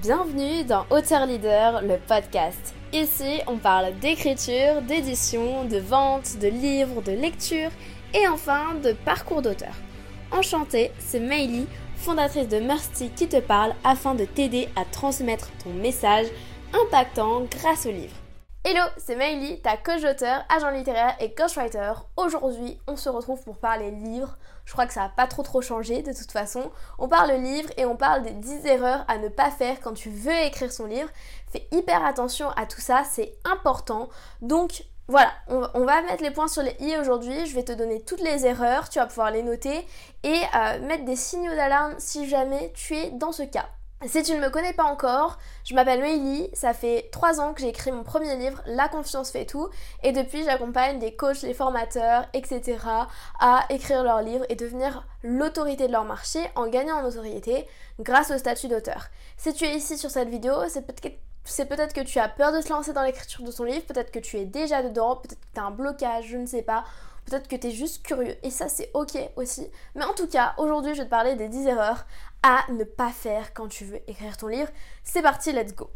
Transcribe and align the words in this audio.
Bienvenue 0.00 0.62
dans 0.62 0.86
Auteur 0.90 1.26
Leader, 1.26 1.82
le 1.82 1.96
podcast. 1.96 2.72
Ici, 2.92 3.40
on 3.48 3.56
parle 3.56 3.98
d'écriture, 3.98 4.80
d'édition, 4.82 5.64
de 5.64 5.78
vente, 5.78 6.38
de 6.40 6.46
livres, 6.46 7.02
de 7.02 7.10
lecture 7.10 7.70
et 8.14 8.28
enfin 8.28 8.76
de 8.76 8.92
parcours 8.92 9.42
d'auteur. 9.42 9.74
Enchantée, 10.30 10.92
c'est 11.00 11.18
Meili, 11.18 11.66
fondatrice 11.96 12.46
de 12.46 12.60
Mercy 12.60 13.10
qui 13.16 13.26
te 13.26 13.40
parle 13.40 13.74
afin 13.82 14.14
de 14.14 14.24
t'aider 14.24 14.68
à 14.76 14.84
transmettre 14.84 15.50
ton 15.64 15.70
message 15.70 16.26
impactant 16.72 17.42
grâce 17.50 17.84
au 17.86 17.90
livre. 17.90 18.14
Hello, 18.70 18.82
c'est 18.98 19.16
Maëlie, 19.16 19.62
ta 19.62 19.78
coach 19.78 20.02
d'auteur, 20.02 20.44
agent 20.50 20.68
littéraire 20.68 21.16
et 21.20 21.30
ghostwriter. 21.30 21.94
Aujourd'hui, 22.18 22.78
on 22.86 22.96
se 22.96 23.08
retrouve 23.08 23.42
pour 23.42 23.56
parler 23.56 23.90
livre. 23.90 24.36
Je 24.66 24.72
crois 24.74 24.84
que 24.84 24.92
ça 24.92 25.04
n'a 25.04 25.08
pas 25.08 25.26
trop 25.26 25.42
trop 25.42 25.62
changé 25.62 26.02
de 26.02 26.12
toute 26.12 26.30
façon. 26.30 26.70
On 26.98 27.08
parle 27.08 27.32
livre 27.40 27.70
et 27.78 27.86
on 27.86 27.96
parle 27.96 28.24
des 28.24 28.32
10 28.32 28.66
erreurs 28.66 29.06
à 29.08 29.16
ne 29.16 29.28
pas 29.28 29.50
faire 29.50 29.80
quand 29.80 29.94
tu 29.94 30.10
veux 30.10 30.36
écrire 30.44 30.70
son 30.70 30.84
livre. 30.84 31.08
Fais 31.50 31.66
hyper 31.72 32.04
attention 32.04 32.50
à 32.50 32.66
tout 32.66 32.82
ça, 32.82 33.04
c'est 33.10 33.32
important. 33.46 34.10
Donc 34.42 34.84
voilà, 35.06 35.32
on, 35.46 35.86
va 35.86 36.02
mettre 36.02 36.22
les 36.22 36.30
points 36.30 36.46
sur 36.46 36.62
les 36.62 36.76
i 36.80 36.94
aujourd'hui. 36.98 37.46
Je 37.46 37.54
vais 37.54 37.64
te 37.64 37.72
donner 37.72 38.02
toutes 38.02 38.20
les 38.20 38.44
erreurs, 38.44 38.90
tu 38.90 38.98
vas 38.98 39.06
pouvoir 39.06 39.30
les 39.30 39.42
noter 39.42 39.86
et 40.24 40.42
euh, 40.54 40.80
mettre 40.80 41.06
des 41.06 41.16
signaux 41.16 41.54
d'alarme 41.54 41.94
si 41.96 42.28
jamais 42.28 42.70
tu 42.74 42.94
es 42.94 43.12
dans 43.12 43.32
ce 43.32 43.44
cas. 43.44 43.64
Si 44.06 44.22
tu 44.22 44.32
ne 44.32 44.40
me 44.40 44.48
connais 44.48 44.72
pas 44.72 44.84
encore, 44.84 45.38
je 45.64 45.74
m'appelle 45.74 46.00
Meili, 46.00 46.48
ça 46.52 46.72
fait 46.72 47.08
3 47.10 47.40
ans 47.40 47.52
que 47.52 47.60
j'ai 47.60 47.68
écrit 47.68 47.90
mon 47.90 48.04
premier 48.04 48.36
livre, 48.36 48.62
La 48.64 48.88
confiance 48.88 49.32
fait 49.32 49.44
tout, 49.44 49.68
et 50.04 50.12
depuis 50.12 50.44
j'accompagne 50.44 51.00
des 51.00 51.16
coachs, 51.16 51.40
des 51.40 51.52
formateurs, 51.52 52.26
etc. 52.32 52.78
à 53.40 53.66
écrire 53.70 54.04
leurs 54.04 54.22
livres 54.22 54.46
et 54.50 54.54
devenir 54.54 55.04
l'autorité 55.24 55.88
de 55.88 55.92
leur 55.92 56.04
marché 56.04 56.38
en 56.54 56.68
gagnant 56.68 56.98
en 56.98 57.02
notoriété 57.02 57.66
grâce 57.98 58.30
au 58.30 58.38
statut 58.38 58.68
d'auteur. 58.68 59.08
Si 59.36 59.52
tu 59.52 59.64
es 59.64 59.74
ici 59.74 59.98
sur 59.98 60.12
cette 60.12 60.28
vidéo, 60.28 60.54
c'est 60.68 60.86
peut-être 61.66 61.92
que 61.92 62.00
tu 62.02 62.20
as 62.20 62.28
peur 62.28 62.52
de 62.52 62.62
te 62.62 62.68
lancer 62.68 62.92
dans 62.92 63.02
l'écriture 63.02 63.42
de 63.42 63.50
ton 63.50 63.64
livre, 63.64 63.84
peut-être 63.84 64.12
que 64.12 64.20
tu 64.20 64.36
es 64.36 64.44
déjà 64.44 64.84
dedans, 64.84 65.16
peut-être 65.16 65.40
que 65.40 65.54
tu 65.54 65.60
as 65.60 65.64
un 65.64 65.72
blocage, 65.72 66.26
je 66.28 66.36
ne 66.36 66.46
sais 66.46 66.62
pas. 66.62 66.84
Peut-être 67.28 67.48
que 67.48 67.56
tu 67.56 67.66
es 67.66 67.70
juste 67.70 68.02
curieux 68.04 68.36
et 68.42 68.50
ça 68.50 68.68
c'est 68.68 68.90
ok 68.94 69.18
aussi. 69.36 69.68
Mais 69.94 70.04
en 70.04 70.14
tout 70.14 70.28
cas, 70.28 70.54
aujourd'hui 70.58 70.94
je 70.94 71.00
vais 71.00 71.04
te 71.04 71.10
parler 71.10 71.34
des 71.36 71.48
10 71.48 71.66
erreurs 71.66 72.06
à 72.42 72.64
ne 72.70 72.84
pas 72.84 73.10
faire 73.10 73.52
quand 73.52 73.68
tu 73.68 73.84
veux 73.84 74.00
écrire 74.08 74.36
ton 74.36 74.46
livre. 74.46 74.70
C'est 75.02 75.22
parti, 75.22 75.52
let's 75.52 75.74
go. 75.74 75.90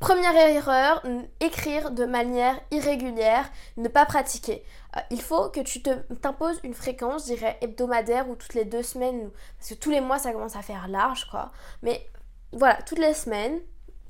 Première 0.00 0.36
erreur, 0.36 1.02
écrire 1.40 1.90
de 1.90 2.04
manière 2.04 2.60
irrégulière, 2.70 3.50
ne 3.76 3.88
pas 3.88 4.04
pratiquer. 4.04 4.62
Euh, 4.96 5.00
il 5.10 5.22
faut 5.22 5.48
que 5.48 5.60
tu 5.60 5.82
t'imposes 5.82 6.60
une 6.62 6.74
fréquence, 6.74 7.22
je 7.22 7.34
dirais 7.34 7.56
hebdomadaire 7.62 8.28
ou 8.28 8.34
toutes 8.34 8.52
les 8.54 8.66
deux 8.66 8.82
semaines, 8.82 9.30
parce 9.56 9.70
que 9.70 9.74
tous 9.74 9.90
les 9.90 10.00
mois 10.00 10.18
ça 10.18 10.32
commence 10.32 10.56
à 10.56 10.62
faire 10.62 10.88
large 10.88 11.26
quoi. 11.30 11.52
Mais 11.82 12.06
voilà, 12.52 12.82
toutes 12.82 12.98
les 12.98 13.14
semaines, 13.14 13.58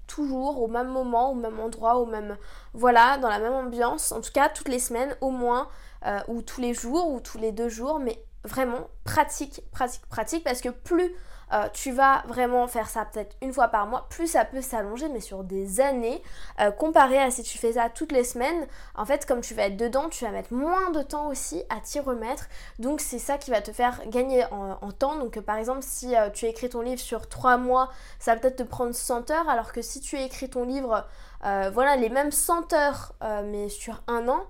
toujours 0.06 0.62
au 0.62 0.68
même 0.68 0.88
moment, 0.88 1.32
au 1.32 1.34
même 1.34 1.58
endroit, 1.60 1.96
au 1.96 2.06
même 2.06 2.36
voilà, 2.72 3.18
dans 3.18 3.28
la 3.28 3.38
même 3.38 3.52
ambiance. 3.52 4.12
En 4.12 4.20
tout 4.20 4.32
cas, 4.32 4.48
toutes 4.48 4.68
les 4.68 4.78
semaines 4.78 5.16
au 5.20 5.30
moins, 5.30 5.68
euh, 6.06 6.20
ou 6.28 6.42
tous 6.42 6.60
les 6.60 6.74
jours, 6.74 7.10
ou 7.10 7.20
tous 7.20 7.38
les 7.38 7.52
deux 7.52 7.68
jours, 7.68 7.98
mais 7.98 8.22
vraiment 8.44 8.88
pratique, 9.04 9.62
pratique, 9.72 10.06
pratique, 10.08 10.44
parce 10.44 10.60
que 10.60 10.68
plus 10.68 11.14
euh, 11.52 11.68
tu 11.72 11.92
vas 11.92 12.22
vraiment 12.26 12.66
faire 12.66 12.88
ça 12.88 13.04
peut-être 13.04 13.36
une 13.42 13.52
fois 13.52 13.68
par 13.68 13.86
mois, 13.86 14.06
plus 14.08 14.26
ça 14.26 14.44
peut 14.44 14.62
s'allonger, 14.62 15.08
mais 15.08 15.20
sur 15.20 15.44
des 15.44 15.80
années, 15.80 16.22
euh, 16.60 16.70
comparé 16.70 17.18
à 17.18 17.30
si 17.30 17.42
tu 17.42 17.58
fais 17.58 17.74
ça 17.74 17.88
toutes 17.88 18.12
les 18.12 18.24
semaines, 18.24 18.66
en 18.94 19.04
fait, 19.04 19.26
comme 19.26 19.40
tu 19.40 19.54
vas 19.54 19.64
être 19.64 19.76
dedans, 19.76 20.08
tu 20.08 20.24
vas 20.24 20.30
mettre 20.30 20.52
moins 20.52 20.90
de 20.90 21.02
temps 21.02 21.28
aussi 21.28 21.62
à 21.68 21.80
t'y 21.80 22.00
remettre, 22.00 22.48
donc 22.78 23.00
c'est 23.00 23.18
ça 23.18 23.38
qui 23.38 23.50
va 23.50 23.60
te 23.60 23.72
faire 23.72 24.00
gagner 24.08 24.44
en, 24.50 24.92
temps. 24.92 25.16
Donc 25.16 25.38
par 25.40 25.56
exemple, 25.56 25.82
si 25.82 26.14
euh, 26.16 26.30
tu 26.30 26.46
écris 26.46 26.68
ton 26.68 26.80
livre 26.80 27.00
sur 27.00 27.28
trois 27.28 27.56
mois, 27.56 27.90
ça 28.18 28.34
va 28.34 28.40
peut-être 28.40 28.56
te 28.56 28.62
prendre 28.62 28.94
100 28.94 29.30
heures, 29.30 29.48
alors 29.48 29.72
que 29.72 29.82
si 29.82 30.00
tu 30.00 30.18
écris 30.18 30.48
ton 30.48 30.64
livre, 30.64 31.04
voilà, 31.42 31.96
les 31.96 32.08
mêmes 32.08 32.32
100 32.32 32.72
heures, 32.72 33.12
mais 33.44 33.68
sur 33.68 34.02
un 34.06 34.28
an, 34.28 34.44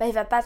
bah, 0.00 0.24
pas 0.24 0.42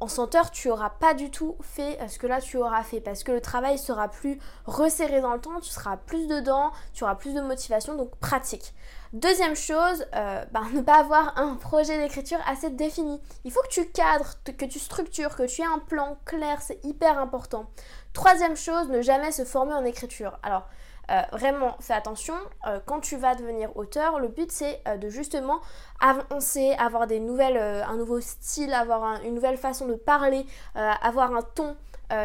en 0.00 0.08
100 0.08 0.34
heures, 0.36 0.50
tu 0.50 0.70
auras 0.70 0.90
pas 0.90 1.12
du 1.12 1.30
tout 1.30 1.56
fait 1.60 2.00
euh, 2.00 2.08
ce 2.08 2.18
que 2.18 2.26
là 2.26 2.40
tu 2.40 2.56
auras 2.56 2.82
fait 2.82 3.00
parce 3.00 3.24
que 3.24 3.32
le 3.32 3.42
travail 3.42 3.78
sera 3.78 4.08
plus 4.08 4.38
resserré 4.64 5.20
dans 5.20 5.34
le 5.34 5.40
temps, 5.40 5.60
tu 5.60 5.70
seras 5.70 5.98
plus 5.98 6.26
dedans, 6.26 6.72
tu 6.94 7.04
auras 7.04 7.14
plus 7.14 7.34
de 7.34 7.42
motivation, 7.42 7.94
donc 7.94 8.16
pratique. 8.16 8.74
Deuxième 9.12 9.54
chose, 9.54 10.06
euh, 10.14 10.44
bah, 10.50 10.62
ne 10.74 10.80
pas 10.80 11.00
avoir 11.00 11.38
un 11.38 11.56
projet 11.56 11.98
d'écriture 11.98 12.38
assez 12.46 12.70
défini. 12.70 13.20
Il 13.44 13.52
faut 13.52 13.62
que 13.62 13.68
tu 13.68 13.86
cadres, 13.90 14.34
que 14.44 14.64
tu 14.64 14.78
structures, 14.78 15.36
que 15.36 15.44
tu 15.44 15.60
aies 15.60 15.66
un 15.66 15.78
plan 15.78 16.16
clair, 16.24 16.62
c'est 16.62 16.82
hyper 16.84 17.18
important. 17.18 17.66
Troisième 18.14 18.56
chose, 18.56 18.88
ne 18.88 19.02
jamais 19.02 19.30
se 19.30 19.44
former 19.44 19.74
en 19.74 19.84
écriture. 19.84 20.38
Alors, 20.42 20.66
euh, 21.10 21.22
vraiment, 21.32 21.76
fais 21.80 21.94
attention, 21.94 22.34
euh, 22.66 22.80
quand 22.84 23.00
tu 23.00 23.16
vas 23.16 23.34
devenir 23.34 23.76
auteur, 23.76 24.18
le 24.18 24.28
but 24.28 24.50
c'est 24.50 24.80
euh, 24.88 24.96
de 24.96 25.08
justement 25.08 25.60
avancer, 26.00 26.74
avoir 26.78 27.06
des 27.06 27.20
nouvelles, 27.20 27.56
un 27.58 27.96
nouveau 27.96 28.20
style, 28.20 28.72
avoir 28.74 29.22
une 29.22 29.34
nouvelle 29.34 29.56
façon 29.56 29.86
de 29.86 29.94
parler, 29.94 30.44
avoir 30.74 31.34
un 31.34 31.42
ton, 31.42 31.76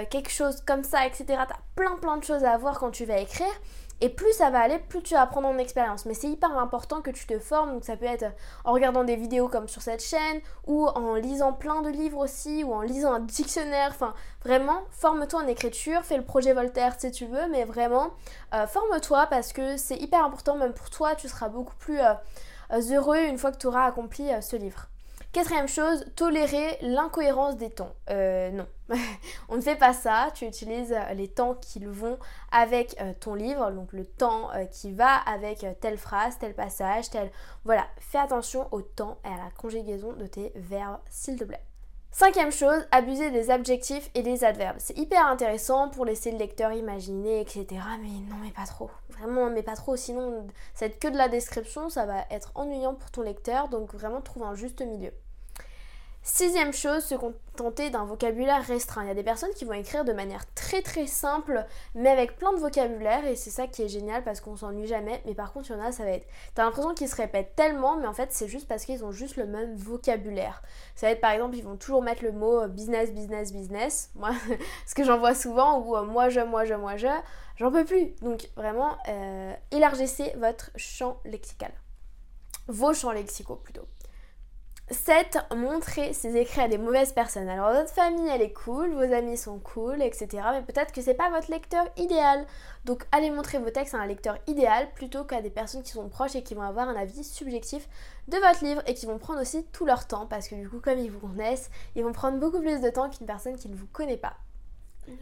quelque 0.10 0.30
chose 0.30 0.62
comme 0.66 0.84
ça, 0.84 1.06
etc. 1.06 1.26
Tu 1.28 1.34
as 1.34 1.48
plein 1.76 1.96
plein 1.96 2.18
de 2.18 2.24
choses 2.24 2.44
à 2.44 2.52
avoir 2.52 2.80
quand 2.80 2.92
tu 2.92 3.06
vas 3.06 3.20
écrire. 3.20 3.48
Et 4.04 4.10
plus 4.10 4.34
ça 4.34 4.50
va 4.50 4.60
aller, 4.60 4.80
plus 4.80 5.04
tu 5.04 5.14
vas 5.14 5.28
prendre 5.28 5.48
en 5.48 5.58
expérience. 5.60 6.06
Mais 6.06 6.16
c'est 6.16 6.28
hyper 6.28 6.58
important 6.58 7.02
que 7.02 7.12
tu 7.12 7.28
te 7.28 7.38
formes. 7.38 7.74
Donc 7.74 7.86
ça 7.86 7.96
peut 7.96 8.06
être 8.06 8.26
en 8.66 8.74
regardant 8.74 9.04
des 9.04 9.16
vidéos 9.16 9.48
comme 9.48 9.68
sur 9.68 9.84
cette 9.84 10.04
chaîne, 10.04 10.42
ou 10.66 10.88
en 10.88 11.14
lisant 11.16 11.54
plein 11.54 11.82
de 11.82 11.90
livres 11.90 12.18
aussi, 12.18 12.64
ou 12.64 12.74
en 12.74 12.82
lisant 12.82 13.14
un 13.14 13.20
dictionnaire. 13.20 13.90
Enfin, 13.92 14.16
vraiment, 14.44 14.82
forme-toi 14.90 15.44
en 15.44 15.48
écriture. 15.48 16.02
Fais 16.04 16.18
le 16.18 16.26
projet 16.26 16.54
Voltaire 16.54 16.96
si 16.98 17.12
tu 17.12 17.28
veux, 17.28 17.48
mais 17.50 17.64
vraiment, 17.64 18.10
euh, 18.56 18.66
forme-toi 18.66 19.28
parce 19.28 19.54
que 19.54 19.78
c'est 19.78 19.98
hyper 19.98 20.26
important. 20.26 20.56
Même 20.56 20.74
pour 20.74 20.90
toi, 20.90 21.16
tu 21.16 21.30
seras 21.30 21.50
beaucoup 21.50 21.76
plus 21.76 22.00
euh, 22.00 22.14
heureux 22.92 23.20
une 23.20 23.38
fois 23.38 23.52
que 23.52 23.58
tu 23.58 23.68
auras 23.68 23.86
accompli 23.86 24.32
euh, 24.34 24.42
ce 24.42 24.56
livre. 24.56 24.91
Quatrième 25.32 25.70
chose, 25.70 26.04
tolérer 26.18 26.78
l'incohérence 26.82 27.56
des 27.56 27.70
temps. 27.70 27.96
Euh, 28.10 28.52
non, 28.52 28.68
on 29.48 29.56
ne 29.56 29.62
fait 29.62 29.78
pas 29.78 29.94
ça. 29.94 30.30
Tu 30.36 30.46
utilises 30.46 30.92
euh, 30.92 31.14
les 31.14 31.30
temps 31.30 31.56
qui 31.56 31.80
vont 31.86 32.20
avec 32.52 33.00
euh, 33.00 33.14
ton 33.18 33.36
livre, 33.36 33.72
donc 33.72 33.94
le 33.94 34.04
temps 34.04 34.50
qui 34.72 34.92
va 34.92 35.16
avec 35.16 35.66
telle 35.80 35.98
phrase, 35.98 36.38
tel 36.38 36.54
passage, 36.54 37.10
tel... 37.10 37.32
Voilà, 37.64 37.88
fais 37.98 38.18
attention 38.18 38.68
au 38.72 38.82
temps 38.82 39.20
et 39.24 39.30
à 39.30 39.38
la 39.38 39.52
conjugaison 39.58 40.12
de 40.12 40.28
tes 40.28 40.52
verbes, 40.56 41.00
s'il 41.10 41.38
te 41.38 41.46
plaît. 41.46 41.64
Cinquième 42.14 42.52
chose, 42.52 42.86
abuser 42.92 43.32
des 43.32 43.50
adjectifs 43.52 44.12
et 44.16 44.22
des 44.22 44.44
adverbes. 44.44 44.76
C'est 44.80 44.98
hyper 44.98 45.26
intéressant 45.28 45.90
pour 45.90 46.04
laisser 46.04 46.32
le 46.32 46.38
lecteur 46.38 46.74
imaginer, 46.74 47.40
etc. 47.40 47.66
Mais 48.02 48.10
non, 48.30 48.36
mais 48.44 48.52
pas 48.52 48.66
trop. 48.66 48.92
Vraiment, 49.10 49.50
mais 49.50 49.64
pas 49.64 49.76
trop. 49.76 49.96
Sinon, 49.96 50.46
ça 50.74 50.88
va 50.88 50.94
que 50.94 51.08
de 51.08 51.18
la 51.18 51.30
description, 51.30 51.90
ça 51.90 52.06
va 52.06 52.26
être 52.30 52.52
ennuyant 52.56 52.96
pour 52.96 53.12
ton 53.12 53.22
lecteur. 53.22 53.70
Donc 53.70 53.94
vraiment, 53.94 54.20
trouve 54.20 54.44
un 54.44 54.56
juste 54.56 54.82
milieu. 54.82 55.12
Sixième 56.24 56.72
chose, 56.72 57.04
se 57.04 57.16
contenter 57.16 57.90
d'un 57.90 58.06
vocabulaire 58.06 58.64
restreint. 58.64 59.04
Il 59.04 59.08
y 59.08 59.12
a 59.12 59.16
des 59.16 59.24
personnes 59.24 59.54
qui 59.56 59.66
vont 59.66 59.74
écrire 59.74 60.06
de 60.06 60.14
manière 60.14 60.46
très 60.54 60.84
très 60.84 61.08
simple, 61.08 61.66
mais 61.96 62.10
avec 62.10 62.38
plein 62.38 62.54
de 62.54 62.60
vocabulaire, 62.60 63.26
et 63.26 63.36
c'est 63.36 63.50
ça 63.50 63.66
qui 63.66 63.82
est 63.82 63.88
génial 63.88 64.24
parce 64.24 64.40
qu'on 64.40 64.56
s'ennuie 64.56 64.86
jamais. 64.86 65.24
Mais 65.26 65.34
par 65.34 65.52
contre, 65.52 65.72
il 65.72 65.78
y 65.78 65.80
en 65.80 65.84
a, 65.84 65.92
ça 65.92 66.04
va 66.04 66.12
être. 66.12 66.28
T'as 66.54 66.64
l'impression 66.64 66.94
qu'ils 66.94 67.08
se 67.08 67.16
répètent 67.16 67.56
tellement, 67.56 67.98
mais 67.98 68.06
en 68.06 68.14
fait, 68.14 68.32
c'est 68.34 68.48
juste 68.48 68.68
parce 68.68 68.86
qu'ils 68.86 69.04
ont 69.04 69.12
juste 69.12 69.36
le 69.36 69.48
même 69.48 69.76
vocabulaire. 69.76 70.62
Ça 70.94 71.08
va 71.08 71.14
être 71.14 71.22
par 71.22 71.32
exemple, 71.32 71.56
ils 71.56 71.64
vont 71.64 71.76
toujours 71.76 72.04
mettre 72.04 72.24
le 72.24 72.32
mot 72.32 72.68
business, 72.68 73.12
business, 73.12 73.52
business. 73.52 74.12
Moi, 74.14 74.30
ce 74.86 74.94
que 74.94 75.04
j'en 75.04 75.18
vois 75.18 75.34
souvent, 75.34 75.80
ou 75.80 75.98
euh, 75.98 76.04
moi, 76.04 76.30
je, 76.30 76.42
moi, 76.42 76.66
je, 76.66 76.76
moi, 76.76 76.98
je, 76.98 77.08
j'en 77.56 77.72
peux 77.72 77.84
plus. 77.84 78.14
Donc 78.22 78.48
vraiment, 78.56 78.96
euh, 79.08 79.54
élargissez 79.72 80.34
votre 80.38 80.70
champ 80.76 81.18
lexical. 81.26 81.72
Vos 82.68 82.94
champs 82.94 83.12
lexicaux 83.12 83.56
plutôt. 83.56 83.88
7. 84.92 85.38
Montrer 85.56 86.14
ses 86.14 86.36
écrits 86.36 86.62
à 86.62 86.68
des 86.68 86.78
mauvaises 86.78 87.14
personnes. 87.14 87.48
Alors 87.48 87.72
votre 87.72 87.90
famille 87.90 88.28
elle 88.30 88.42
est 88.42 88.54
cool, 88.54 88.92
vos 88.94 89.14
amis 89.14 89.38
sont 89.38 89.60
cool, 89.60 90.02
etc. 90.02 90.28
Mais 90.52 90.62
peut-être 90.62 90.92
que 90.92 91.02
c'est 91.02 91.14
pas 91.14 91.30
votre 91.30 91.50
lecteur 91.50 91.86
idéal. 91.98 92.46
Donc 92.86 93.06
allez 93.12 93.32
montrer 93.32 93.58
vos 93.58 93.70
textes 93.70 93.96
à 93.96 94.00
un 94.00 94.06
lecteur 94.06 94.38
idéal 94.48 94.90
plutôt 94.94 95.24
qu'à 95.24 95.42
des 95.42 95.50
personnes 95.50 95.84
qui 95.84 95.92
sont 95.92 96.10
proches 96.10 96.36
et 96.36 96.44
qui 96.44 96.56
vont 96.56 96.62
avoir 96.62 96.90
un 96.90 96.96
avis 96.96 97.24
subjectif 97.24 97.88
de 98.28 98.38
votre 98.38 98.64
livre 98.64 98.82
et 98.86 98.94
qui 98.94 99.06
vont 99.06 99.18
prendre 99.18 99.42
aussi 99.42 99.66
tout 99.72 99.86
leur 99.86 100.08
temps 100.08 100.28
parce 100.28 100.48
que 100.48 100.56
du 100.56 100.70
coup 100.70 100.80
comme 100.80 101.00
ils 101.00 101.12
vous 101.12 101.26
connaissent, 101.26 101.70
ils 101.96 102.04
vont 102.04 102.14
prendre 102.14 102.40
beaucoup 102.40 102.60
plus 102.60 102.82
de 102.82 102.90
temps 102.90 103.10
qu'une 103.10 103.28
personne 103.28 103.56
qui 103.56 103.70
ne 103.70 103.76
vous 103.76 103.88
connaît 103.88 104.18
pas. 104.18 104.36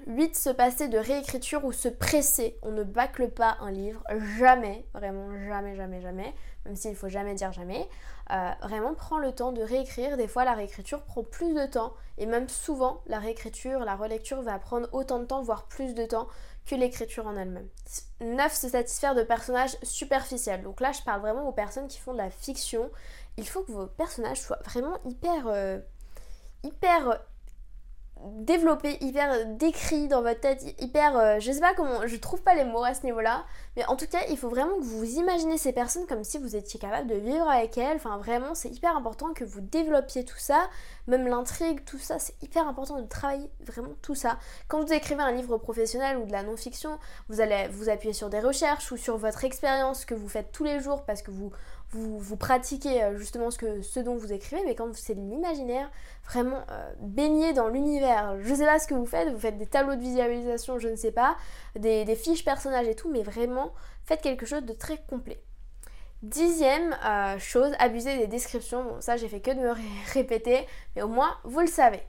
8. 0.08 0.36
Se 0.36 0.50
passer 0.50 0.88
de 0.88 0.98
réécriture 0.98 1.64
ou 1.66 1.72
se 1.72 1.88
presser. 1.88 2.58
On 2.62 2.72
ne 2.72 2.84
bâcle 2.84 3.30
pas 3.30 3.58
un 3.62 3.72
livre, 3.72 4.04
jamais, 4.38 4.86
vraiment 4.94 5.30
jamais, 5.48 5.76
jamais, 5.76 6.02
jamais, 6.02 6.34
même 6.66 6.76
s'il 6.76 6.96
faut 6.96 7.10
jamais 7.10 7.36
dire 7.36 7.52
jamais. 7.52 7.88
Euh, 8.32 8.52
vraiment, 8.62 8.94
prends 8.94 9.18
le 9.18 9.32
temps 9.32 9.52
de 9.52 9.62
réécrire. 9.62 10.18
Des 10.18 10.28
fois, 10.28 10.46
la 10.46 10.54
réécriture 10.54 11.04
prend 11.04 11.24
plus 11.24 11.54
de 11.54 11.66
temps, 11.66 11.94
et 12.18 12.26
même 12.26 12.48
souvent, 12.48 13.02
la 13.08 13.20
réécriture, 13.20 13.80
la 13.80 13.96
relecture 13.96 14.42
va 14.42 14.60
prendre 14.60 14.88
autant 14.92 15.20
de 15.20 15.26
temps, 15.26 15.42
voire 15.42 15.68
plus 15.68 15.94
de 15.94 16.06
temps 16.06 16.28
que 16.66 16.76
l'écriture 16.76 17.26
en 17.26 17.36
elle-même. 17.36 17.68
9. 18.22 18.54
Se 18.54 18.70
satisfaire 18.70 19.16
de 19.16 19.24
personnages 19.24 19.78
superficiels. 19.82 20.62
Donc 20.64 20.82
là, 20.82 20.92
je 20.92 21.02
parle 21.02 21.22
vraiment 21.22 21.48
aux 21.48 21.54
personnes 21.54 21.88
qui 21.88 22.00
font 22.00 22.14
de 22.14 22.18
la 22.18 22.30
fiction. 22.30 22.92
Il 23.38 23.48
faut 23.48 23.64
que 23.64 23.72
vos 23.72 23.88
personnages 23.88 24.42
soient 24.42 24.60
vraiment 24.66 24.98
hyper. 25.06 25.48
Euh, 25.48 25.80
hyper 26.64 27.20
développé, 28.26 28.98
hyper 29.02 29.46
décrit 29.46 30.08
dans 30.08 30.22
votre 30.22 30.40
tête, 30.42 30.64
hyper, 30.80 31.18
euh, 31.18 31.40
je 31.40 31.52
sais 31.52 31.60
pas 31.60 31.74
comment, 31.74 32.06
je 32.06 32.16
trouve 32.18 32.42
pas 32.42 32.54
les 32.54 32.66
mots 32.66 32.84
à 32.84 32.94
ce 32.94 33.04
niveau-là, 33.06 33.46
mais 33.78 33.86
en 33.86 33.96
tout 33.96 34.08
cas, 34.08 34.20
il 34.30 34.38
faut 34.38 34.50
vraiment 34.50 34.76
que 34.78 34.84
vous 34.84 35.00
vous 35.00 35.18
imaginez 35.18 35.58
ces 35.58 35.72
personnes 35.72 36.06
comme 36.06 36.24
si 36.24 36.38
vous 36.38 36.56
étiez 36.56 36.80
capable 36.80 37.08
de 37.08 37.16
vivre 37.16 37.48
avec 37.48 37.78
elles. 37.78 37.96
Enfin, 37.96 38.18
vraiment, 38.18 38.56
c'est 38.56 38.70
hyper 38.70 38.96
important 38.96 39.34
que 39.34 39.46
vous 39.46 39.62
développiez 39.62 40.26
tout 40.26 40.38
ça, 40.38 40.68
même 41.08 41.28
l'intrigue, 41.28 41.86
tout 41.86 41.98
ça, 41.98 42.20
c'est 42.20 42.36
hyper 42.44 42.68
important 42.68 43.00
de 43.00 43.08
travailler 43.08 43.50
vraiment 43.66 43.94
tout 44.02 44.16
ça. 44.16 44.38
Quand 44.68 44.84
vous 44.84 44.94
écrivez 44.94 45.22
un 45.22 45.32
livre 45.32 45.58
professionnel 45.58 46.18
ou 46.18 46.26
de 46.26 46.32
la 46.32 46.44
non-fiction, 46.44 47.00
vous 47.30 47.40
allez 47.40 47.68
vous 47.70 47.90
appuyer 47.90 48.14
sur 48.14 48.30
des 48.30 48.40
recherches 48.40 48.92
ou 48.92 48.98
sur 48.98 49.18
votre 49.18 49.46
expérience 49.46 50.06
que 50.06 50.14
vous 50.14 50.28
faites 50.28 50.52
tous 50.52 50.64
les 50.64 50.82
jours 50.82 51.04
parce 51.06 51.22
que 51.22 51.32
vous 51.32 51.52
vous, 51.92 52.38
pratiquez 52.38 53.04
euh, 53.04 53.18
justement 53.18 53.50
ce, 53.50 53.58
que, 53.58 53.82
ce 53.82 54.00
dont 54.00 54.16
vous 54.16 54.32
écrivez, 54.32 54.62
mais 54.66 54.76
quand 54.76 54.94
c'est 54.96 55.16
de 55.16 55.22
l'imaginaire, 55.22 55.90
vraiment 56.26 56.64
euh, 56.70 56.94
baigné 57.00 57.54
dans 57.54 57.68
l'univers. 57.68 58.38
Je 58.42 58.54
sais 58.54 58.66
pas 58.66 58.78
ce 58.78 58.88
que 58.88 58.94
vous 58.94 59.08
faites, 59.08 59.30
vous 59.30 59.40
faites 59.40 59.58
des 59.58 59.66
tableaux 59.66 59.96
de 59.96 60.02
visualisation, 60.02 60.78
je 60.78 60.88
ne 60.88 60.96
sais 60.96 61.12
pas, 61.12 61.36
des, 61.76 62.06
fiches 62.16 62.46
personnages 62.46 62.88
et 62.88 62.96
tout, 62.96 63.10
mais 63.10 63.24
vraiment 63.24 63.74
faites 64.06 64.22
quelque 64.22 64.46
chose 64.46 64.64
de 64.64 64.74
très 64.74 64.98
complet. 64.98 65.42
Dixième 66.22 66.96
euh, 67.06 67.40
chose, 67.40 67.72
abuser 67.80 68.18
des 68.18 68.28
descriptions. 68.28 68.84
Bon, 68.84 69.02
ça 69.02 69.18
j'ai 69.18 69.30
fait 69.30 69.40
que 69.40 69.52
de 69.52 69.60
me 69.60 69.74
répéter, 70.14 70.68
mais 70.96 71.02
au 71.02 71.08
moins 71.08 71.38
vous 71.44 71.62
le 71.62 71.68
savez. 71.68 72.04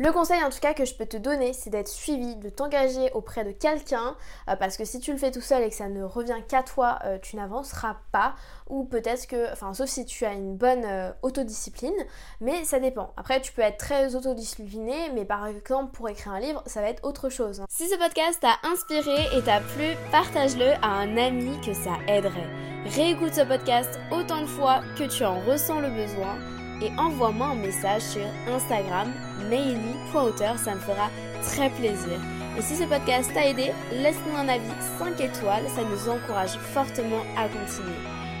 Le 0.00 0.12
conseil 0.12 0.40
en 0.44 0.50
tout 0.50 0.60
cas 0.60 0.74
que 0.74 0.84
je 0.84 0.94
peux 0.94 1.06
te 1.06 1.16
donner, 1.16 1.52
c'est 1.52 1.70
d'être 1.70 1.88
suivi, 1.88 2.36
de 2.36 2.50
t'engager 2.50 3.10
auprès 3.14 3.44
de 3.44 3.50
quelqu'un, 3.50 4.16
euh, 4.48 4.54
parce 4.54 4.76
que 4.76 4.84
si 4.84 5.00
tu 5.00 5.10
le 5.10 5.18
fais 5.18 5.32
tout 5.32 5.40
seul 5.40 5.64
et 5.64 5.70
que 5.70 5.74
ça 5.74 5.88
ne 5.88 6.04
revient 6.04 6.40
qu'à 6.46 6.62
toi, 6.62 7.00
euh, 7.04 7.18
tu 7.20 7.34
n'avanceras 7.34 7.96
pas, 8.12 8.36
ou 8.68 8.84
peut-être 8.84 9.26
que, 9.26 9.52
enfin 9.52 9.74
sauf 9.74 9.88
si 9.88 10.04
tu 10.04 10.24
as 10.24 10.34
une 10.34 10.56
bonne 10.56 10.84
euh, 10.84 11.10
autodiscipline, 11.22 11.96
mais 12.40 12.62
ça 12.62 12.78
dépend. 12.78 13.12
Après 13.16 13.40
tu 13.40 13.50
peux 13.50 13.62
être 13.62 13.78
très 13.78 14.14
autodiscipliné, 14.14 15.10
mais 15.14 15.24
par 15.24 15.48
exemple 15.48 15.90
pour 15.90 16.08
écrire 16.08 16.32
un 16.32 16.40
livre, 16.40 16.62
ça 16.66 16.80
va 16.80 16.90
être 16.90 17.04
autre 17.04 17.28
chose. 17.28 17.64
Si 17.68 17.88
ce 17.88 17.96
podcast 17.96 18.38
t'a 18.40 18.68
inspiré 18.70 19.16
et 19.36 19.42
t'a 19.42 19.58
plu, 19.58 19.96
partage-le 20.12 20.74
à 20.80 20.90
un 20.90 21.16
ami 21.16 21.60
que 21.60 21.74
ça 21.74 21.98
aiderait. 22.06 22.46
Réécoute 22.94 23.34
ce 23.34 23.40
podcast 23.40 23.98
autant 24.12 24.42
de 24.42 24.46
fois 24.46 24.80
que 24.96 25.04
tu 25.04 25.24
en 25.24 25.40
ressens 25.40 25.80
le 25.80 25.90
besoin 25.90 26.38
et 26.82 26.90
envoie-moi 26.98 27.48
un 27.48 27.54
message 27.56 28.02
sur 28.02 28.26
Instagram 28.46 29.12
maily.auteur, 29.48 30.58
ça 30.58 30.74
me 30.74 30.80
fera 30.80 31.10
très 31.42 31.70
plaisir. 31.70 32.20
Et 32.56 32.62
si 32.62 32.76
ce 32.76 32.84
podcast 32.84 33.30
t'a 33.32 33.46
aidé, 33.46 33.72
laisse-nous 33.92 34.36
un 34.36 34.48
avis 34.48 34.64
5 34.98 35.20
étoiles, 35.20 35.68
ça 35.68 35.82
nous 35.84 36.08
encourage 36.08 36.56
fortement 36.72 37.22
à 37.36 37.48
continuer. 37.48 37.98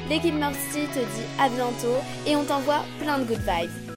L'équipe 0.08 0.34
Mercy 0.34 0.86
te 0.92 0.98
dit 0.98 1.26
à 1.38 1.48
bientôt 1.48 1.98
et 2.26 2.34
on 2.34 2.44
t'envoie 2.44 2.84
plein 3.00 3.18
de 3.18 3.24
good 3.24 3.38
vibes. 3.38 3.70